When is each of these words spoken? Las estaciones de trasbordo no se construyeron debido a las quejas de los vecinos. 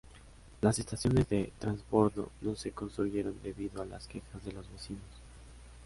Las 0.61 0.79
estaciones 0.79 1.29
de 1.29 1.53
trasbordo 1.59 2.31
no 2.41 2.55
se 2.55 2.71
construyeron 2.71 3.39
debido 3.43 3.83
a 3.83 3.85
las 3.85 4.07
quejas 4.07 4.43
de 4.43 4.51
los 4.51 4.67
vecinos. 4.71 5.05